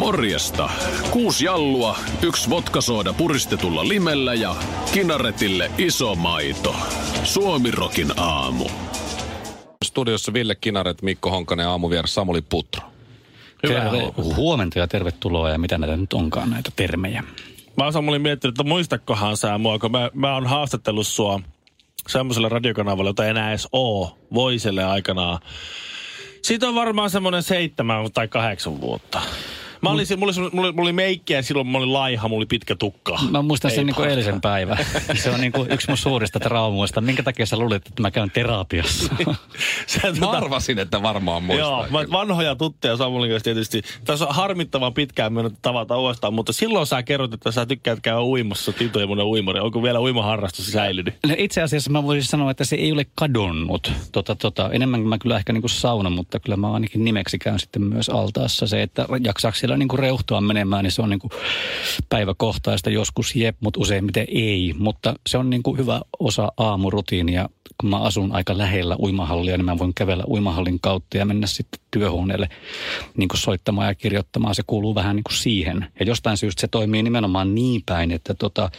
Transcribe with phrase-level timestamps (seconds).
[0.00, 0.70] Morjesta.
[1.10, 4.54] Kuusi jallua, yksi vodkasooda puristetulla limellä ja
[4.92, 6.76] kinaretille iso maito.
[7.24, 8.64] Suomirokin aamu.
[9.84, 12.82] Studiossa Ville Kinaret, Mikko Honkanen ja aamuvieras Samuli Putro.
[13.62, 17.24] Terve, huomenta ja tervetuloa ja mitä näitä nyt onkaan näitä termejä.
[17.76, 21.40] Mä oon Samuli miettinyt, että muistakohan sä mua, kun mä, mä oon haastatellut sua
[22.08, 25.38] semmoiselle radiokanavalle, jota ei enää edes oo, Voiselle aikanaan.
[26.42, 29.20] Siitä on varmaan semmoinen seitsemän tai kahdeksan vuotta.
[29.82, 32.46] Mä olin, mulla, oli, mulla, oli, mulla oli meikkiä silloin, mä olin laiha, mulla oli
[32.46, 33.18] pitkä tukka.
[33.30, 34.10] Mä muistan sen Ei niin kuin paha.
[34.10, 34.78] eilisen päivän.
[35.14, 37.00] Se on niin kuin yksi mun suurista traumoista.
[37.00, 39.14] Minkä takia sä luulit, että mä käyn terapiassa?
[39.86, 41.68] Sä, Mä tota- arvasin, että varmaan muistaa.
[41.68, 43.82] Joo, mä, vanhoja tuttuja Samulin kanssa tietysti.
[44.04, 48.20] Tässä on harmittavan pitkään mennyt tavata uudestaan, mutta silloin sä kerrot, että sä tykkäät käydä
[48.22, 49.60] uimassa, Tito ja mun uimari.
[49.60, 51.14] Onko vielä uimaharrastus säilynyt?
[51.26, 53.92] No itse asiassa mä voisin sanoa, että se ei ole kadonnut.
[54.12, 57.58] Tota, tota, enemmän mä kyllä ehkä niin kuin sauna, mutta kyllä mä ainakin nimeksi käyn
[57.58, 58.66] sitten myös altaassa.
[58.66, 61.30] Se, että jaksaako siellä niin kuin reuhtoa menemään, niin se on niin kuin
[62.08, 62.90] päiväkohtaista.
[62.90, 64.74] Joskus jep, mutta useimmiten ei.
[64.78, 67.48] Mutta se on niin kuin hyvä osa aamurutiinia.
[67.80, 71.80] Kun mä asun aika lähellä uimahallia, niin mä voin kävellä uimahallin kautta ja mennä sitten
[71.90, 72.48] työhuoneelle
[73.16, 74.54] niin kuin soittamaan ja kirjoittamaan.
[74.54, 75.86] Se kuuluu vähän niin kuin siihen.
[76.00, 78.70] Ja jostain syystä se toimii nimenomaan niin päin, että tota,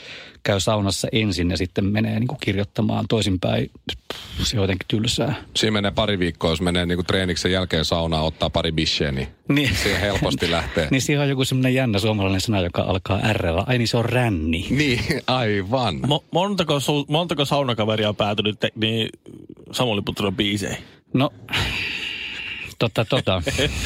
[0.44, 3.72] käy saunassa ensin ja sitten menee niin kuin kirjoittamaan toisinpäin.
[4.44, 5.36] Se on jotenkin tylsää.
[5.56, 9.76] Siinä menee pari viikkoa, jos menee niinku treeniksen jälkeen saunaan, ottaa pari bisheä, niin, Niin.
[9.84, 10.88] siihen helposti lähtee.
[10.92, 14.06] Niin siinä on joku semmoinen jännä suomalainen sana, joka alkaa r Ai niin se on
[14.06, 14.68] ränni.
[14.70, 15.96] Niin, aivan.
[15.96, 19.10] Mo- montako, su- montako saunakaveria on päätynyt te- niin
[19.72, 20.78] Samuli Putron biiseihin?
[21.14, 21.30] No,
[22.90, 23.44] tota, tota.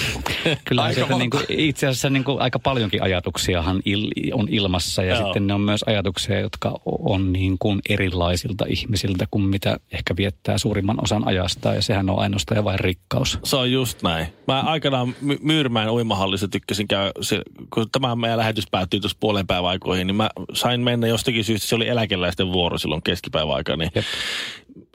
[0.66, 1.17] Kyllä Aika sieltä monta.
[1.23, 5.23] niin kuin, itse asiassa niin kuin aika paljonkin ajatuksiahan il, on ilmassa ja Joo.
[5.25, 10.57] sitten ne on myös ajatuksia, jotka on niin kuin erilaisilta ihmisiltä kuin mitä ehkä viettää
[10.57, 13.39] suurimman osan ajasta ja sehän on ainoastaan ja vain rikkaus.
[13.44, 14.28] Se on just näin.
[14.47, 17.41] Mä aikanaan My- Myyrmäen uimahallissa tykkäsin käydä, se,
[17.73, 21.67] kun tämä meidän lähetys päättyi tuossa puolen päivän aikoihin, niin mä sain mennä jostakin syystä,
[21.67, 24.05] se oli eläkeläisten vuoro silloin keskipäivän aikaa, niin Jep.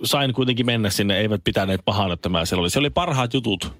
[0.04, 2.70] sain kuitenkin mennä sinne, eivät pitäneet pahana, että mä siellä oli.
[2.70, 3.72] Se oli parhaat jutut.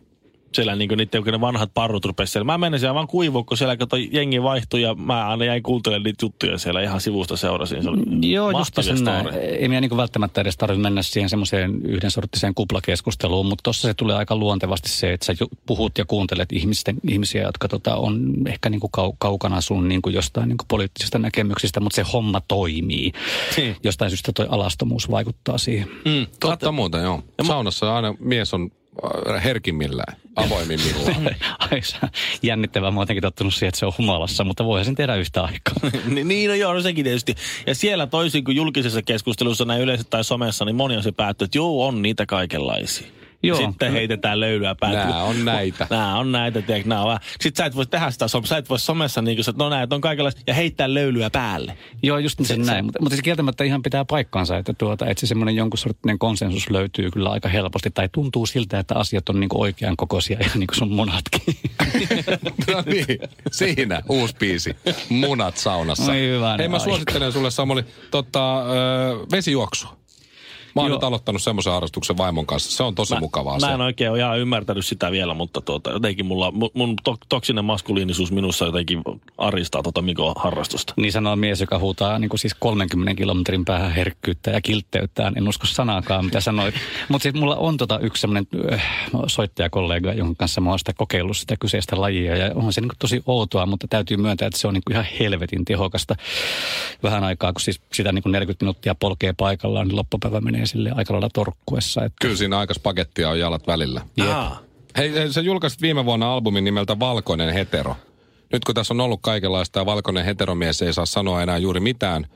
[0.54, 2.44] Siellä niin niiden, kun ne vanhat parrut rupesi siellä.
[2.44, 6.02] Mä menin siellä vaan kuivuun, kun siellä kato, jengi vaihtui ja mä aina jäin kuuntelemaan
[6.02, 7.82] niitä juttuja siellä ihan sivusta seurasin.
[7.82, 9.28] Se oli Joo, just sen näin.
[9.34, 13.94] Ei meidän niin välttämättä edes tarvitse mennä siihen semmoiseen yhden sorttiseen kuplakeskusteluun, mutta tuossa se
[13.94, 18.70] tulee aika luontevasti se, että sä puhut ja kuuntelet ihmisten, ihmisiä, jotka tota, on ehkä
[18.70, 22.40] niin kuin kau, kaukana sun niin kuin jostain niin kuin poliittisista näkemyksistä, mutta se homma
[22.48, 23.12] toimii.
[23.56, 23.76] Niin.
[23.84, 25.88] Jostain syystä toi alastomuus vaikuttaa siihen.
[26.04, 27.22] Mm, Totta muuten, joo.
[27.46, 28.70] Saunassa aina mies on
[29.44, 31.30] herkimmillään, avoimimmillaan.
[32.42, 32.90] Jännittävää.
[32.90, 35.90] Mä oon jotenkin tottunut siihen, että se on humalassa, mutta voihan sen tehdä yhtä aikaa.
[36.14, 37.34] Ni- niin, no joo, no sekin tietysti.
[37.66, 41.44] Ja siellä toisin kuin julkisessa keskustelussa näin yleisesti tai somessa, niin moni on se päätty,
[41.44, 43.19] että joo, on niitä kaikenlaisia.
[43.42, 43.92] Joo, Sitten kyllä.
[43.92, 44.98] heitetään löylyä päälle.
[44.98, 45.86] Nää on näitä.
[45.90, 47.20] Nää on näitä, tiedätkö, nää on vähän.
[47.40, 49.94] Sitten sä et voi tehdä sitä, sä et voi somessa niin kuin, että no näitä
[49.94, 51.78] on kaikenlaista, ja heittää löylyä päälle.
[52.02, 52.84] Joo, just sen näin.
[52.84, 56.70] Mutta, mutta se kieltämättä ihan pitää paikkaansa, että, tuota, että se semmoinen jonkun sorttinen konsensus
[56.70, 57.90] löytyy kyllä aika helposti.
[57.90, 61.42] Tai tuntuu siltä, että asiat on niin kuin oikean kokoisia, ihan niin kuin sun munatkin.
[62.72, 63.18] no niin,
[63.52, 64.76] siinä uusi biisi.
[65.08, 66.12] Munat saunassa.
[66.12, 66.84] Oi hyvänen Hei, mä aika.
[66.84, 68.64] suosittelen sulle Samuli tota, ö,
[69.32, 69.99] vesijuoksua.
[70.74, 70.96] Mä oon Joo.
[70.96, 72.76] nyt aloittanut semmoisen harrastuksen vaimon kanssa.
[72.76, 73.58] Se on tosi mukavaa.
[73.58, 73.72] Mä se.
[73.72, 77.64] en oikein ole ihan ymmärtänyt sitä vielä, mutta tuota, jotenkin mulla, mun, mun to, toksinen
[77.64, 79.02] maskuliinisuus minussa jotenkin
[79.40, 80.94] aristaa tota Mikon harrastusta.
[80.96, 85.34] Niin sanoo mies, joka huutaa niin kuin siis 30 kilometrin päähän herkkyyttä ja kiltteyttään.
[85.36, 86.74] En usko sanaakaan, mitä sanoit.
[87.08, 88.84] Mutta sitten mulla on tota yksi semmoinen äh,
[89.26, 92.36] soittajakollega, jonka kanssa mä oon sitä kokeillut sitä kyseistä lajia.
[92.36, 94.92] Ja onhan se niin kuin tosi outoa, mutta täytyy myöntää, että se on niin kuin
[94.92, 96.14] ihan helvetin tehokasta.
[97.02, 100.92] Vähän aikaa, kun siis sitä niin kuin 40 minuuttia polkee paikallaan, niin loppupäivä menee sille
[100.94, 102.04] aika lailla torkkuessa.
[102.04, 104.00] Että Kyllä siinä aika spagettia on jalat välillä.
[104.28, 104.60] Aa,
[104.96, 107.96] Hei, hei, sä julkaisit viime vuonna albumin nimeltä Valkoinen hetero.
[108.52, 112.26] Nyt kun tässä on ollut kaikenlaista ja valkoinen heteromies ei saa sanoa enää juuri mitään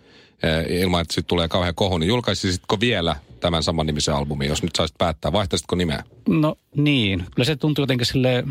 [0.43, 4.63] eh, ilman, että sitten tulee kauhean kohu, niin julkaisisitko vielä tämän saman nimisen albumin, jos
[4.63, 5.33] nyt saisit päättää?
[5.33, 6.05] Vaihtaisitko nimeä?
[6.29, 8.45] No niin, kyllä se tuntuu jotenkin sille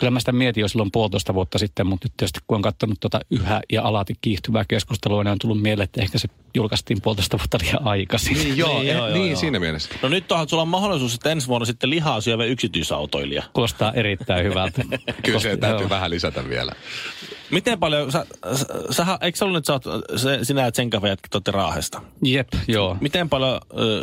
[0.00, 3.00] kyllä mä sitä mietin jo silloin puolitoista vuotta sitten, mutta nyt tietysti kun on katsonut
[3.00, 7.38] tuota yhä ja alati kiihtyvää keskustelua, niin on tullut mieleen, että ehkä se julkaistiin puolitoista
[7.38, 8.34] vuotta liian aikaisin.
[8.34, 9.40] Niin, joo, Niin, joo, joo, niin joo.
[9.40, 9.90] siinä mielessä.
[10.02, 13.42] No nyt onhan sulla on mahdollisuus, että ensi vuonna sitten lihaa syövä yksityisautoilija.
[13.52, 14.82] Kuulostaa erittäin hyvältä.
[15.24, 15.90] Kyllä se täytyy joo.
[15.90, 16.72] vähän lisätä vielä.
[17.50, 21.08] Miten paljon, sä, sä, sä eikö sä ollut, että sä oot, se, sinä ja Tsenkafe
[21.08, 22.02] jätkät olette Raahesta?
[22.22, 22.96] Jep, joo.
[23.00, 23.60] Miten paljon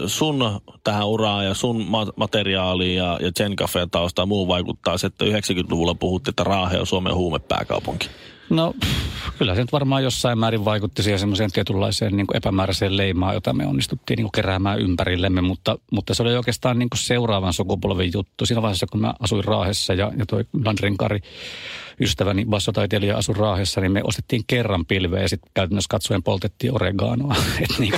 [0.08, 5.08] sun tähän uraan ja sun ma- materiaaliin ja, ja Tsenkafe tausta ja muu vaikuttaa se,
[5.08, 8.10] että 90-luvulla puhuttiin, että Raahe on Suomen huumepääkaupunki?
[8.50, 12.98] No pff, kyllä se nyt varmaan jossain määrin vaikutti siihen semmoiseen tietynlaiseen niin kuin epämääräiseen
[12.98, 17.00] leimaan, jota me onnistuttiin niin kuin keräämään ympärillemme, mutta, mutta se oli oikeastaan niin kuin
[17.00, 18.46] seuraavan sukupolven juttu.
[18.46, 21.20] Siinä vaiheessa, kun mä asuin Raahessa ja, ja toi Landrin Kari,
[22.02, 27.36] ystäväni bassotaiteilija asui Raahessa, niin me ostettiin kerran pilveä ja sitten käytännössä katsoen poltettiin oreganoa.
[27.62, 27.94] Et niin,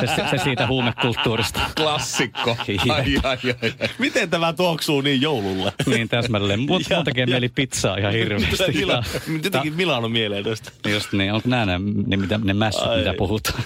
[0.00, 1.60] se, se, se, siitä huumekulttuurista.
[1.76, 2.56] Klassikko.
[2.88, 3.72] Ai, ai, ai.
[3.98, 5.72] Miten tämä tuoksuu niin joululle?
[5.86, 6.60] Niin täsmälleen.
[6.60, 8.72] Mut, Ja- mun tekee ja- mieli pizzaa ihan hirveästi.
[8.74, 9.02] Mila,
[9.44, 10.70] jotenkin Milano mieleen tästä.
[10.88, 12.98] Just niin, onko nämä ne, ne, mitä, ne mässyt, Ai.
[12.98, 13.62] mitä puhutaan?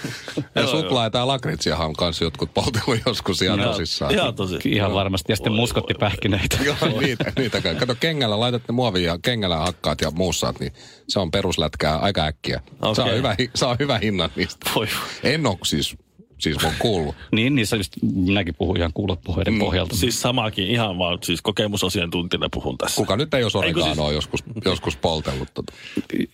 [0.55, 4.13] Ja suklaa ja tää lakritsiahan on kanssa jotkut poltellut joskus ihan Ihan- tosissaan.
[4.13, 4.57] Ihan tosi.
[4.65, 5.31] Ihan varmasti.
[5.31, 6.57] Ja sitten muskottipähkinöitä.
[6.63, 7.75] Joo, niitä, niitä kai.
[7.75, 10.73] Kato, kengällä laitat ne muovia ja kengällä hakkaat ja muussaat, niin
[11.07, 12.61] se on peruslätkää aika äkkiä.
[12.81, 12.95] Okei.
[12.95, 14.71] Saa, hyvä, saa hyvä hinnan niistä.
[14.75, 14.87] Voi.
[15.23, 15.95] En oo siis,
[16.37, 17.15] siis mun kuullut.
[17.31, 19.95] Niin, niissä just minäkin puhun ihan kuulopuheiden Mm, pohjalta.
[19.95, 22.95] Siis samakin, ihan vaan siis kokemusasiantuntijana puhun tässä.
[22.95, 25.73] Kuka nyt ei ole Ei, kun siis- oreganoa joskus, joskus poltellut tota.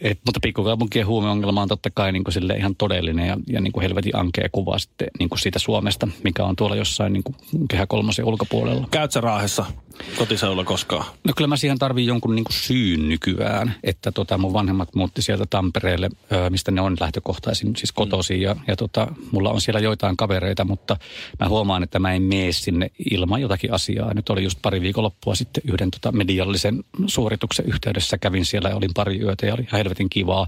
[0.02, 3.72] Et, mutta pikkukaupunkien huumeongelma on totta kai niin kuin sille ihan todellinen ja, ja niin
[3.72, 7.36] kuin helvetin ankea kuva sitten niin kuin siitä Suomesta, mikä on tuolla jossain niin kuin
[7.70, 8.88] kehä kolmosen ulkopuolella.
[8.92, 9.66] Käyt sä Raahessa
[10.16, 11.06] kotiseudulla koskaan?
[11.24, 15.22] No kyllä mä siihen tarviin jonkun niin kuin syyn nykyään, että tota mun vanhemmat muutti
[15.22, 16.10] sieltä Tampereelle,
[16.50, 20.98] mistä ne on lähtökohtaisin, siis kotoisin ja, ja tota, mulla on siellä joitain kavereita, mutta
[21.40, 24.14] mä huomaan, että mä en mene sinne ilman jotakin asiaa.
[24.14, 28.92] Nyt oli just pari viikonloppua sitten yhden tota mediallisen suorituksen yhteydessä, kävin siellä ja olin
[28.94, 30.48] pari yötä ja oli helvetin kivaa.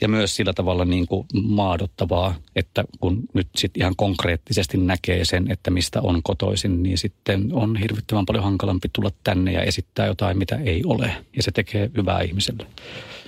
[0.00, 5.50] Ja myös sillä tavalla niin kuin maadottavaa, että kun nyt sitten ihan konkreettisesti näkee sen,
[5.50, 10.38] että mistä on kotoisin, niin sitten on hirvittävän paljon hankalampi tulla tänne ja esittää jotain,
[10.38, 11.16] mitä ei ole.
[11.36, 12.66] Ja se tekee hyvää ihmiselle.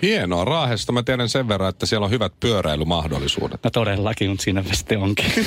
[0.03, 0.45] Hienoa.
[0.45, 3.65] Raahesta mä tiedän sen verran, että siellä on hyvät pyöräilymahdollisuudet.
[3.65, 5.27] No todellakin, mutta siinä sitten onkin.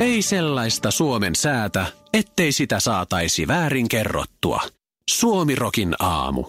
[0.00, 4.60] Ei sellaista Suomen säätä, ettei sitä saataisi väärin kerrottua.
[5.10, 6.44] Suomirokin aamu.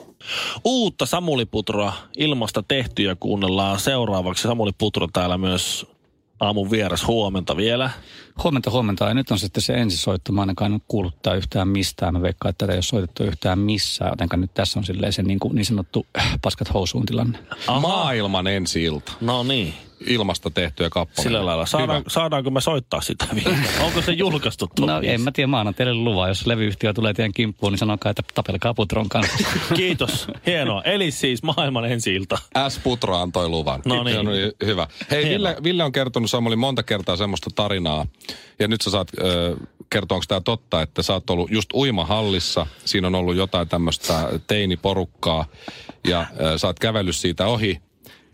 [0.63, 4.43] Uutta Samuli Putroa ilmasta tehtyä kuunnellaan seuraavaksi.
[4.43, 5.85] Samuli Putro täällä myös
[6.39, 7.89] aamun vieras huomenta vielä.
[8.43, 9.05] Huomenta, huomenta.
[9.05, 10.31] Ja nyt on sitten se ensisoitto.
[10.31, 10.81] Mä ainakaan en
[11.21, 12.13] tää yhtään mistään.
[12.13, 14.11] Mä veikkaan, että tätä ei ole soitettu yhtään missään.
[14.11, 17.39] Jotenka nyt tässä on silleen se niin, kuin, niin sanottu äh, paskat housuun tilanne.
[17.67, 17.79] Aha.
[17.79, 19.11] Maailman ensi ilta.
[19.21, 19.73] No niin,
[20.07, 21.23] Ilmasta tehtyä kappale.
[21.23, 21.65] sillä lailla.
[21.65, 22.09] Saadaan, Hyvä.
[22.09, 23.57] saadaanko me soittaa sitä vielä?
[23.85, 25.13] Onko se julkaistu tuo No biisi?
[25.13, 26.29] en mä tiedä, mä annan teille luvan.
[26.29, 29.37] Jos levyyhtiö tulee teidän kimppuun, niin sanokaa, että tapelkaa Putron kanssa.
[29.75, 30.81] Kiitos, hienoa.
[30.83, 32.37] Eli siis maailman ensi ilta.
[32.69, 32.79] S.
[32.79, 33.81] Putra antoi luvan.
[33.85, 34.13] No niin.
[34.13, 34.27] Se on
[34.65, 34.87] hyvä.
[35.11, 35.29] Hei.
[35.29, 38.05] Ville, Ville on kertonut Samuli monta kertaa semmoista tarinaa.
[38.59, 39.55] Ja nyt sä saat ö,
[39.89, 42.67] kertoa, onko tämä totta, että sä oot ollut just uimahallissa.
[42.85, 45.45] Siinä on ollut jotain tämmöistä teiniporukkaa.
[46.07, 47.81] Ja ö, sä oot kävellyt siitä ohi.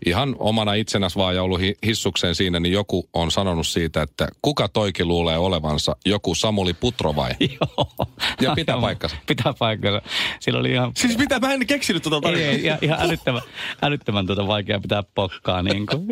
[0.06, 4.28] Ihan omana itsenäs vaan ja ollut hi- hissukseen siinä, niin joku on sanonut siitä, että
[4.42, 7.30] kuka toikin luulee olevansa joku Samuli Putro vai?
[7.40, 8.08] Joo.
[8.40, 9.16] Ja pitää paikkansa.
[9.26, 10.02] Pitää paikkansa.
[10.40, 10.92] Sillä oli ihan...
[10.96, 12.50] Siis mitä, mä en keksinyt tuota Ei, tarinaa.
[12.52, 13.42] ei, ihan, ihan älyttömän,
[13.82, 15.62] älyttömän tuota vaikea pitää pokkaa.
[15.62, 16.08] Niin kuin,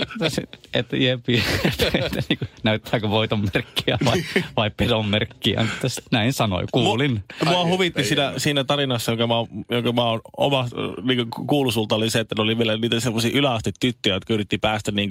[0.75, 1.45] että jep, jep,
[1.95, 4.25] että niin kuin, näyttääkö voiton merkkiä vai,
[4.57, 5.67] vai pedon merkkiä.
[6.11, 7.25] Näin sanoi, kuulin.
[7.45, 9.35] Mua, mua huvitti siinä, siinä tarinassa, jonka mä,
[9.71, 10.67] jonka mä oon oma
[11.03, 14.59] niin kuullut sulta, oli se, että ne oli vielä niitä semmoisia yläaste tyttöjä, jotka yritti
[14.59, 15.09] päästä niin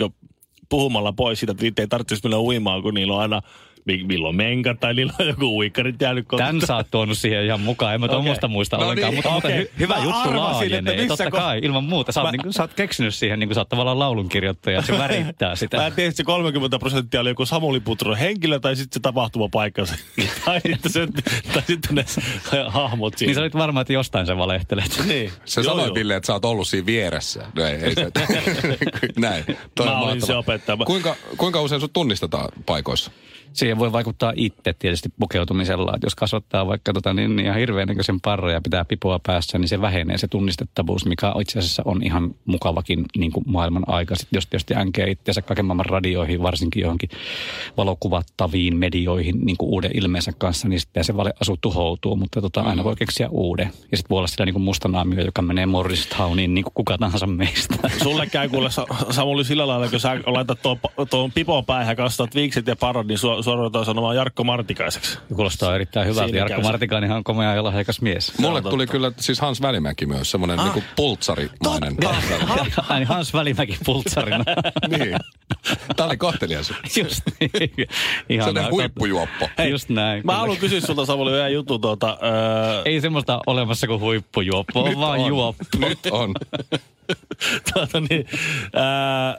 [0.70, 3.42] puhumalla pois siitä, että niitä ei tarvitsisi mennä uimaan, kun niillä on aina
[3.86, 6.46] milloin menkat tai niillä on joku uikkarit jäänyt kotiin.
[6.48, 7.94] Tän sä oot tuonut siihen ihan mukaan.
[7.94, 9.14] En mä tuommoista muista No ollenkaan.
[9.14, 9.58] niin, mutta, okei.
[9.58, 10.96] hy, hyvä Mä juttu laajenee.
[10.96, 12.12] missä Totta ko- kai, ilman muuta.
[12.12, 14.82] Sä oot, Mä- niin kuin, sä oot keksinyt siihen, niin kuin sä oot tavallaan laulunkirjoittaja.
[14.82, 15.78] Se värittää sitä.
[15.78, 19.00] Mä en tiedä, että se 30 prosenttia oli joku Samuli Putron henkilö tai sitten se
[19.02, 19.82] tapahtumapaikka.
[20.46, 21.08] tai, sitten se,
[21.54, 22.06] tai sitten ne
[22.68, 23.30] hahmot siinä.
[23.30, 25.02] Niin sä olit varma, että jostain sä valehtelet.
[25.08, 25.32] niin.
[25.46, 25.94] Se sanoi.
[25.94, 27.46] Ville, että sä oot ollut siinä vieressä.
[27.56, 28.12] No ei, ei se.
[29.20, 29.44] Näin.
[29.76, 30.78] Toi on Mä olin se opettaja.
[30.86, 33.12] Kuinka, kuinka usein sut tunnistetaan paikoissa?
[33.54, 35.92] Siihen voi vaikuttaa itse tietysti pukeutumisella.
[35.96, 39.58] Että jos kasvattaa vaikka tota, niin, niin ihan hirveän näköisen parran ja pitää pipoa päässä,
[39.58, 44.16] niin se vähenee se tunnistettavuus, mikä itse asiassa on ihan mukavakin niin kuin maailman aika.
[44.16, 47.10] Sitten jos tietysti änkee itseänsä kaiken maailman radioihin, varsinkin johonkin
[47.78, 52.84] valokuvattaviin medioihin niin kuin uuden ilmeensä kanssa, niin sitten se valeasu tuhoutuu, mutta tota, aina
[52.84, 53.72] voi keksiä uuden.
[53.92, 57.28] Ja sitten voi olla sitä niin kuin mustanaamio, joka menee Morristowniin niin kuin kuka tahansa
[57.28, 57.76] meistä.
[58.04, 60.78] Sulle käy kuule Sa- Samuli sillä lailla, kun sä laitat tuon,
[61.10, 65.20] tuon pipon päähän kastat viikset ja parot, niin sua, suoraan sanomaan Jarkko Martikaiseksi.
[65.36, 66.26] Kuulostaa erittäin hyvältä.
[66.28, 66.62] Siinä Jarkko.
[66.62, 68.38] Martikainen on komea ja lahjakas mies.
[68.38, 68.92] Mulle tuli totta.
[68.92, 70.66] kyllä siis Hans Välimäki myös, semmoinen Ah.
[70.66, 71.98] niinku pultsarimainen.
[72.90, 74.44] Ai Hans Välimäki pultsarina.
[74.98, 75.16] niin.
[75.96, 76.74] Tämä oli kohtelias.
[76.98, 77.88] Just niin.
[78.30, 79.50] Ihan Sellainen huippujuoppo.
[79.70, 80.22] Just näin.
[80.26, 82.18] Mä haluan kysyä sulta Samuli vielä juttu tuota...
[82.24, 85.28] Öö, Ei semmoista olemassa kuin huippujuoppo, on vaan on.
[85.28, 85.64] juoppo.
[85.80, 86.34] Nyt on.
[87.74, 88.26] tuota niin,
[88.74, 89.38] ää,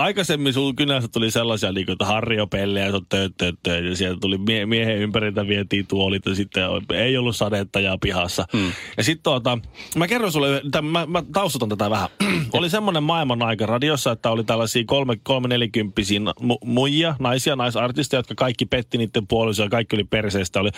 [0.00, 4.66] aikaisemmin sun kynästä tuli sellaisia, niin kuin, että pelle ja tööt, ja sieltä tuli mie-
[4.66, 6.62] miehen ympäriltä vietiin tuolit ja sitten
[6.94, 8.46] ei ollut sadetta ja pihassa.
[8.52, 8.72] Mm.
[8.96, 9.58] Ja sitten tuota,
[9.96, 12.08] mä kerron sulle, tämän- mä, mä taustutan tätä vähän.
[12.52, 18.18] oli semmoinen maailman aika radiossa, että oli tällaisia kolme, kolme nelikymppisiä mu, muijia, naisia, naisartisteja,
[18.18, 20.70] jotka kaikki petti niiden puolisoja, kaikki oli perseestä, oli,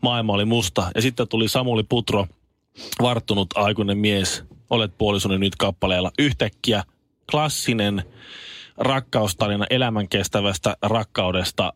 [0.00, 0.90] maailma oli musta.
[0.94, 2.26] Ja sitten tuli Samuli Putro,
[3.02, 6.10] varttunut aikuinen mies, olet puolisoni nyt kappaleella.
[6.18, 6.84] Yhtäkkiä
[7.30, 8.02] klassinen
[8.76, 11.72] rakkaustarina elämän kestävästä rakkaudesta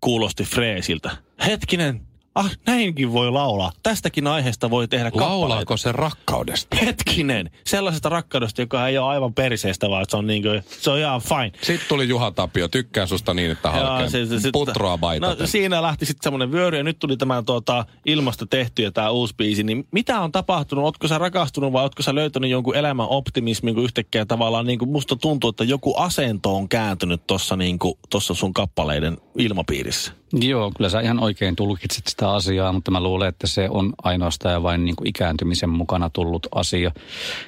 [0.00, 1.10] kuulosti Freesiltä.
[1.46, 2.00] Hetkinen,
[2.36, 3.72] ah näinkin voi laulaa.
[3.82, 5.40] Tästäkin aiheesta voi tehdä kappaleita.
[5.40, 6.76] Laulaako se rakkaudesta?
[6.76, 10.98] Hetkinen, sellaisesta rakkaudesta, joka ei ole aivan perseestä, vaan se on, niin kuin, se on
[10.98, 11.52] ihan fine.
[11.62, 14.10] Sitten tuli Juha Tapio, tykkään susta niin, että halkeen.
[14.52, 15.38] Putroa baitaten.
[15.38, 19.10] No siinä lähti sitten semmoinen vyöry ja nyt tuli tämä tuota, ilmasta tehty ja tämä
[19.10, 19.62] uusi biisi.
[19.62, 20.84] Niin mitä on tapahtunut?
[20.84, 24.90] Ootko sä rakastunut vai ootko sä löytänyt jonkun elämän optimismin, kun yhtäkkiä tavallaan niin kuin
[24.90, 30.12] musta tuntuu, että joku asento on kääntynyt tuossa niin kuin, tossa sun kappaleiden ilmapiirissä?
[30.32, 34.52] Joo, kyllä sä ihan oikein tulkitset sitä asiaa, mutta mä luulen, että se on ainoastaan
[34.52, 36.92] ja vain niin kuin ikääntymisen mukana tullut asia.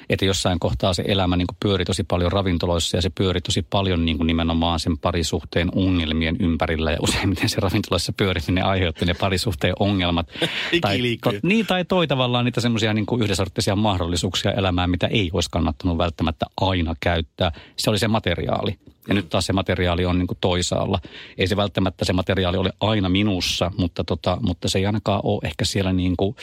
[0.09, 3.61] Että jossain kohtaa se elämä niin kuin pyöri tosi paljon ravintoloissa ja se pyöri tosi
[3.61, 6.91] paljon niin kuin nimenomaan sen parisuhteen ongelmien ympärillä.
[6.91, 10.27] Ja useimmiten se ravintoloissa pyöriminen aiheutti ne parisuhteen ongelmat.
[10.81, 11.39] tai, Ikiliikkuja.
[11.43, 16.45] niin, tai toi tavallaan niitä semmoisia niin yhdensorttisia mahdollisuuksia elämään, mitä ei olisi kannattanut välttämättä
[16.61, 17.51] aina käyttää.
[17.75, 18.79] Se oli se materiaali.
[19.09, 20.99] Ja nyt taas se materiaali on niin kuin toisaalla.
[21.37, 25.39] Ei se välttämättä se materiaali ole aina minussa, mutta, tota, mutta se ei ainakaan ole
[25.43, 26.35] ehkä siellä niin kuin,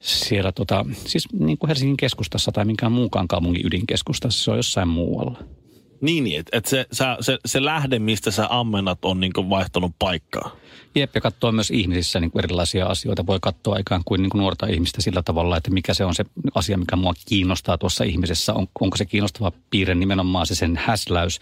[0.00, 4.44] siellä tota, siis niin kuin Helsingin keskustassa tai minkään muukaan kaupungin ydinkeskustassa.
[4.44, 5.38] Se on jossain muualla.
[6.00, 6.86] Niin, niin että et se,
[7.20, 10.56] se, se lähde, mistä sä ammennat, on niin vaihtanut paikkaa.
[10.94, 13.26] Jep, katsoo myös ihmisissä niin kuin erilaisia asioita.
[13.26, 16.24] Voi katsoa ikään kuin, niin kuin nuorta ihmistä sillä tavalla, että mikä se on se
[16.54, 18.54] asia, mikä mua kiinnostaa tuossa ihmisessä.
[18.54, 21.40] On, onko se kiinnostava piirre nimenomaan se sen häsläys,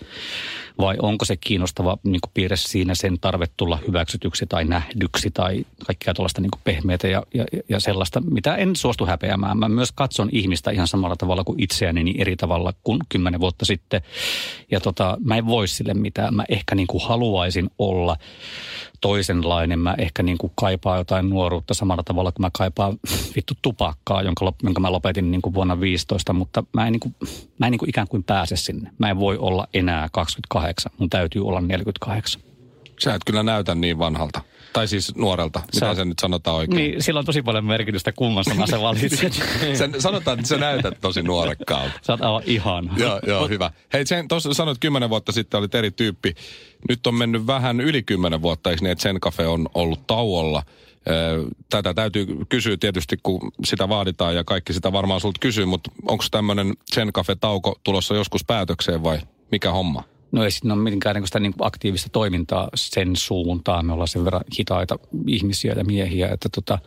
[0.79, 5.65] vai onko se kiinnostava niin kuin piirre siinä sen tarve tulla hyväksytyksi tai nähdyksi tai
[5.87, 9.59] kaikkea tuollaista niin pehmeitä ja, ja, ja sellaista, mitä en suostu häpeämään.
[9.59, 13.65] Mä myös katson ihmistä ihan samalla tavalla kuin itseäni, niin eri tavalla kuin kymmenen vuotta
[13.65, 14.03] sitten.
[14.71, 16.35] Ja tota, mä en voi sille mitään.
[16.35, 18.17] Mä ehkä niin kuin haluaisin olla
[19.00, 19.78] toisenlainen.
[19.78, 22.99] Mä ehkä niin kuin kaipaan jotain nuoruutta samalla tavalla kuin mä kaipaan
[23.37, 27.14] vittu tupakkaa, jonka, jonka mä lopetin niin kuin vuonna 15, mutta mä en, niin kuin,
[27.59, 28.90] mä en niin kuin ikään kuin pääse sinne.
[28.99, 32.50] Mä en voi olla enää 28, mun täytyy olla 48.
[33.04, 34.40] Sä et kyllä näytä niin vanhalta.
[34.73, 35.61] Tai siis nuorelta.
[35.75, 36.76] Mitä Sä- se nyt sanotaan oikein?
[36.76, 39.33] Niin, sillä on tosi paljon merkitystä, kumman sanan sä valitset.
[39.75, 41.92] Sen, sanotaan, että sä näytät tosi nuorekkaalta.
[42.02, 42.95] Sä oot aivan ihana.
[42.97, 43.71] joo, joo, hyvä.
[43.92, 46.35] Hei, sen tuossa sanoit kymmenen vuotta sitten olit eri tyyppi.
[46.88, 50.62] Nyt on mennyt vähän yli kymmenen vuotta, eikö niin, että Zen Cafe on ollut tauolla.
[51.71, 56.25] Tätä täytyy kysyä tietysti, kun sitä vaaditaan ja kaikki sitä varmaan sulta kysyy, mutta onko
[56.30, 59.19] tämmöinen Zen Cafe-tauko tulossa joskus päätökseen vai
[59.52, 60.04] mikä homma?
[60.33, 63.87] No ei siinä ole mitenkään niin sitä niin kuin aktiivista toimintaa sen suuntaan.
[63.87, 66.79] Me ollaan sen verran hitaita ihmisiä ja miehiä, että tota,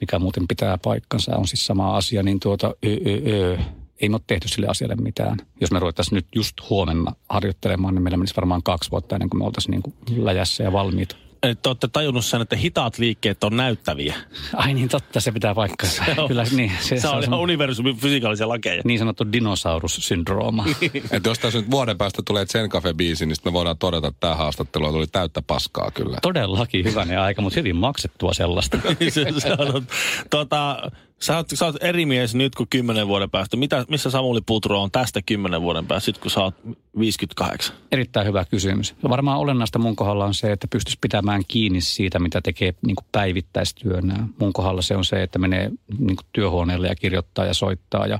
[0.00, 3.58] mikä muuten pitää paikkansa on siis sama asia, niin tuota, ö, ö, ö,
[4.00, 5.36] ei me ole tehty sille asialle mitään.
[5.60, 9.38] Jos me ruvettaisiin nyt just huomenna harjoittelemaan, niin meillä menisi varmaan kaksi vuotta ennen kuin
[9.38, 11.16] me oltaisiin niin kuin läjässä ja valmiita.
[11.42, 14.14] Että olette tajunnut sen, että hitaat liikkeet on näyttäviä.
[14.56, 16.04] Ai niin totta, se pitää paikkansa.
[16.04, 18.82] Se on- Kyllä, niin, Se, se on ihan semmoinen universumin fysikaalisia lakeja.
[18.84, 20.64] niin sanottu dinosaurussyndrooma.
[21.12, 24.20] Että jos tässä nyt vuoden päästä tulee Zen Cafe-biisi, niin sitten me voidaan todeta, että
[24.20, 26.16] tämä haastattelu oli täyttä paskaa kyllä.
[26.22, 28.78] Todellakin hyvänen aika, mutta hyvin maksettua sellaista.
[29.08, 29.86] se, se on,
[30.30, 30.90] tota,
[31.22, 33.56] sä, oot, sä oot eri mies nyt kuin kymmenen vuoden päästä.
[33.56, 36.54] Mitä, missä Samuli Putro on tästä kymmenen vuoden päästä, sit kun sä oot
[36.98, 37.76] 58?
[37.92, 38.94] Erittäin hyvä kysymys.
[39.08, 44.28] Varmaan olennaista mun kohdalla on se, että pystyisi pitämään kiinni siitä, mitä tekee niin päivittäistyönä.
[44.38, 48.18] Mun kohdalla se on se, että menee niin työhuoneelle ja kirjoittaa ja soittaa ja,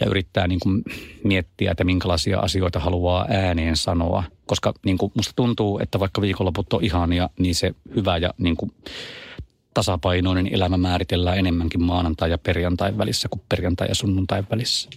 [0.00, 0.60] ja yrittää niin
[1.24, 4.24] miettiä, että minkälaisia asioita haluaa ääneen sanoa.
[4.46, 8.56] Koska niin musta tuntuu, että vaikka viikonloput on ihania, niin se hyvä ja niin
[9.76, 14.90] tasapainoinen elämä määritellään enemmänkin maanantai ja perjantai välissä kuin perjantai ja sunnuntai välissä.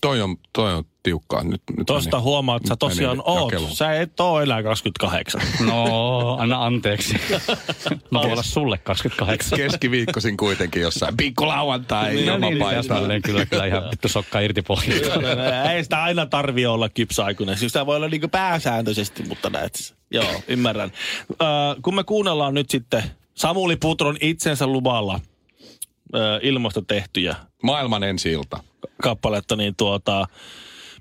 [0.00, 1.44] Toi on, toi on tiukkaa.
[1.44, 3.52] Nyt, nyt Tosta meni- huomaat, että sä tosiaan oot.
[3.52, 3.76] jakeluun.
[3.76, 5.40] Sä et oo enää 28.
[5.66, 7.14] No, anna anteeksi.
[8.10, 9.58] Mä voin olla sulle 28.
[9.58, 12.82] Keskiviikkoisin kuitenkin jossain pikkulauantai No ilman niin, paistaa.
[12.96, 15.20] täsmälleen kyllä, kyllä ihan vittu sokka irti pohjasta.
[15.72, 17.58] Ei sitä aina tarvi olla kypsäaikuinen.
[17.58, 19.94] Siis sitä voi olla niinku pääsääntöisesti, mutta näet.
[20.10, 20.92] Joo, ymmärrän.
[21.30, 21.34] Ö,
[21.82, 23.02] kun me kuunnellaan nyt sitten
[23.38, 25.20] Samuli Putron itsensä luvalla
[26.14, 28.62] ö, ilmasta tehtyjä Maailman ensi ilta.
[29.02, 30.26] kappaletta, niin tuota,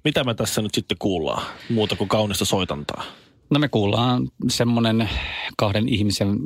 [0.03, 3.03] mitä me tässä nyt sitten kuullaan muuta kuin kaunista soitantaa?
[3.50, 5.10] No me kuullaan semmoinen
[5.58, 6.38] kahden ihmisen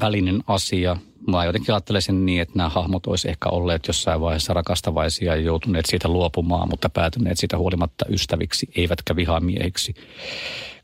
[0.00, 0.96] välinen asia.
[1.26, 5.42] Mä jotenkin ajattelen sen niin, että nämä hahmot olisi ehkä olleet jossain vaiheessa rakastavaisia ja
[5.42, 9.94] joutuneet siitä luopumaan, mutta päätyneet siitä huolimatta ystäviksi, eivätkä vihamiehiksi.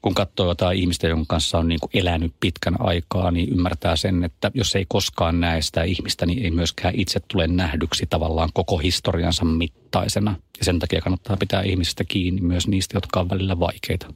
[0.02, 4.24] Kun katsoo jotain ihmistä, jonka kanssa on niin kuin elänyt pitkän aikaa, niin ymmärtää sen,
[4.24, 8.78] että jos ei koskaan näe sitä ihmistä, niin ei myöskään itse tule nähdyksi tavallaan koko
[8.78, 10.36] historiansa mittaisena.
[10.58, 14.06] Ja sen takia kannattaa pitää ihmisistä kiinni myös niistä, jotka on välillä vaikeita.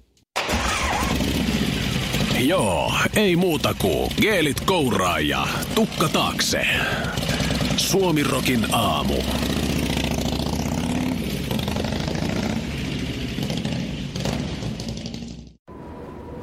[2.39, 6.67] Joo, ei muuta kuin geelit kouraa ja tukka taakse.
[7.77, 9.15] Suomirokin aamu.